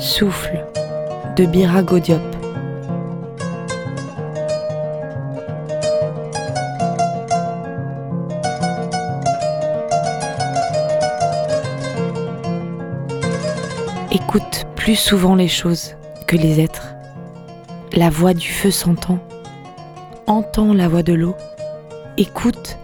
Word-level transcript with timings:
Souffle 0.00 0.64
de 1.36 1.44
Biragodiop. 1.44 2.22
Écoute 14.10 14.64
plus 14.74 14.96
souvent 14.96 15.34
les 15.34 15.48
choses 15.48 15.96
que 16.26 16.34
les 16.34 16.60
êtres. 16.60 16.94
La 17.92 18.08
voix 18.08 18.32
du 18.32 18.48
feu 18.48 18.70
s'entend. 18.70 19.18
Entends 20.26 20.72
la 20.72 20.88
voix 20.88 21.02
de 21.02 21.12
l'eau. 21.12 21.36
Écoute 22.16 22.78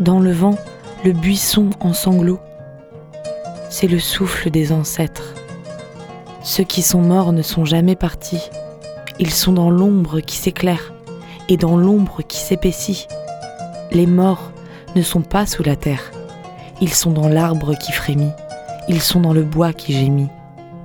dans 0.00 0.20
le 0.20 0.32
vent 0.32 0.58
le 1.02 1.12
buisson 1.12 1.70
en 1.80 1.94
sanglots. 1.94 2.40
C'est 3.70 3.88
le 3.88 3.98
souffle 3.98 4.50
des 4.50 4.70
ancêtres. 4.70 5.37
Ceux 6.42 6.64
qui 6.64 6.82
sont 6.82 7.00
morts 7.00 7.32
ne 7.32 7.42
sont 7.42 7.64
jamais 7.64 7.96
partis. 7.96 8.50
Ils 9.18 9.32
sont 9.32 9.52
dans 9.52 9.70
l'ombre 9.70 10.20
qui 10.20 10.36
s'éclaire 10.36 10.92
et 11.48 11.56
dans 11.56 11.76
l'ombre 11.76 12.22
qui 12.22 12.38
s'épaissit. 12.38 13.08
Les 13.90 14.06
morts 14.06 14.52
ne 14.94 15.02
sont 15.02 15.22
pas 15.22 15.46
sous 15.46 15.62
la 15.62 15.76
terre. 15.76 16.12
Ils 16.80 16.94
sont 16.94 17.10
dans 17.10 17.28
l'arbre 17.28 17.74
qui 17.74 17.92
frémit. 17.92 18.32
Ils 18.88 19.00
sont 19.00 19.20
dans 19.20 19.32
le 19.32 19.42
bois 19.42 19.72
qui 19.72 19.92
gémit. 19.92 20.28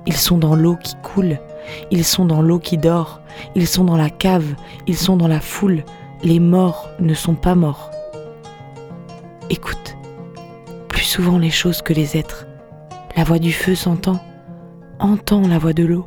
Ils 0.06 0.16
sont 0.16 0.38
dans 0.38 0.56
l'eau 0.56 0.76
qui 0.76 0.94
coule. 1.02 1.38
Ils 1.90 2.04
sont 2.04 2.24
dans 2.24 2.42
l'eau 2.42 2.58
qui 2.58 2.76
dort. 2.76 3.20
Ils 3.54 3.68
sont 3.68 3.84
dans 3.84 3.96
la 3.96 4.10
cave. 4.10 4.54
Ils 4.86 4.96
sont 4.96 5.16
dans 5.16 5.28
la 5.28 5.40
foule. 5.40 5.84
Les 6.22 6.40
morts 6.40 6.88
ne 6.98 7.14
sont 7.14 7.34
pas 7.34 7.54
morts. 7.54 7.90
Écoute 9.50 9.96
plus 10.88 11.04
souvent 11.04 11.38
les 11.38 11.50
choses 11.50 11.82
que 11.82 11.92
les 11.92 12.16
êtres. 12.16 12.46
La 13.16 13.24
voix 13.24 13.38
du 13.38 13.52
feu 13.52 13.74
s'entend. 13.74 14.20
Entends 15.00 15.48
la 15.48 15.58
voix 15.58 15.72
de 15.72 15.84
l'eau. 15.84 16.06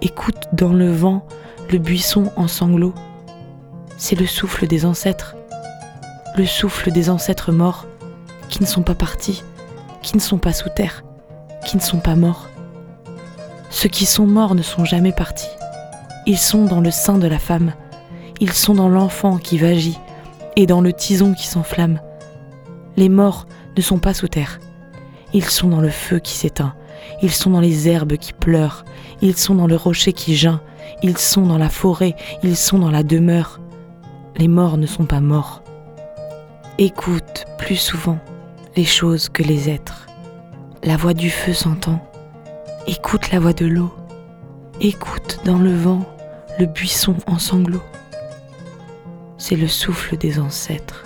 Écoute 0.00 0.48
dans 0.52 0.72
le 0.72 0.90
vent 0.92 1.26
le 1.70 1.78
buisson 1.78 2.30
en 2.36 2.46
sanglots. 2.46 2.94
C'est 3.96 4.14
le 4.14 4.26
souffle 4.26 4.68
des 4.68 4.86
ancêtres. 4.86 5.34
Le 6.36 6.46
souffle 6.46 6.92
des 6.92 7.10
ancêtres 7.10 7.50
morts 7.50 7.86
qui 8.48 8.62
ne 8.62 8.66
sont 8.66 8.82
pas 8.82 8.94
partis, 8.94 9.42
qui 10.02 10.16
ne 10.16 10.22
sont 10.22 10.38
pas 10.38 10.52
sous 10.52 10.68
terre, 10.68 11.02
qui 11.66 11.76
ne 11.76 11.82
sont 11.82 11.98
pas 11.98 12.14
morts. 12.14 12.48
Ceux 13.70 13.88
qui 13.88 14.06
sont 14.06 14.26
morts 14.26 14.54
ne 14.54 14.62
sont 14.62 14.84
jamais 14.84 15.12
partis. 15.12 15.50
Ils 16.26 16.38
sont 16.38 16.64
dans 16.64 16.80
le 16.80 16.92
sein 16.92 17.18
de 17.18 17.26
la 17.26 17.40
femme. 17.40 17.72
Ils 18.40 18.52
sont 18.52 18.74
dans 18.74 18.88
l'enfant 18.88 19.38
qui 19.38 19.58
vagit 19.58 19.98
et 20.54 20.66
dans 20.66 20.80
le 20.80 20.92
tison 20.92 21.34
qui 21.34 21.48
s'enflamme. 21.48 22.00
Les 22.96 23.08
morts 23.08 23.46
ne 23.76 23.82
sont 23.82 23.98
pas 23.98 24.14
sous 24.14 24.28
terre. 24.28 24.60
Ils 25.32 25.46
sont 25.46 25.68
dans 25.68 25.80
le 25.80 25.90
feu 25.90 26.20
qui 26.20 26.34
s'éteint. 26.34 26.74
Ils 27.22 27.30
sont 27.30 27.50
dans 27.50 27.60
les 27.60 27.88
herbes 27.88 28.16
qui 28.16 28.32
pleurent. 28.32 28.84
Ils 29.20 29.36
sont 29.36 29.54
dans 29.54 29.66
le 29.66 29.76
rocher 29.76 30.12
qui 30.12 30.36
geint. 30.36 30.60
Ils 31.02 31.18
sont 31.18 31.46
dans 31.46 31.58
la 31.58 31.68
forêt. 31.68 32.14
Ils 32.42 32.56
sont 32.56 32.78
dans 32.78 32.90
la 32.90 33.02
demeure. 33.02 33.60
Les 34.36 34.48
morts 34.48 34.78
ne 34.78 34.86
sont 34.86 35.06
pas 35.06 35.20
morts. 35.20 35.62
Écoute 36.78 37.44
plus 37.58 37.76
souvent 37.76 38.18
les 38.76 38.84
choses 38.84 39.28
que 39.28 39.42
les 39.42 39.68
êtres. 39.68 40.06
La 40.82 40.96
voix 40.96 41.14
du 41.14 41.30
feu 41.30 41.52
s'entend. 41.52 42.00
Écoute 42.86 43.30
la 43.30 43.38
voix 43.38 43.52
de 43.52 43.66
l'eau. 43.66 43.92
Écoute 44.80 45.40
dans 45.44 45.58
le 45.58 45.74
vent 45.74 46.02
le 46.58 46.66
buisson 46.66 47.16
en 47.26 47.38
sanglots. 47.38 47.82
C'est 49.38 49.56
le 49.56 49.68
souffle 49.68 50.16
des 50.16 50.38
ancêtres. 50.38 51.04